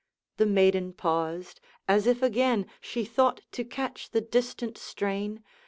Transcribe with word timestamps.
The 0.37 0.47
maiden 0.47 0.93
paused, 0.93 1.59
as 1.87 2.07
if 2.07 2.23
again 2.23 2.65
She 2.81 3.05
thought 3.05 3.41
to 3.51 3.63
catch 3.63 4.09
the 4.09 4.21
distant 4.21 4.75
strain. 4.79 5.43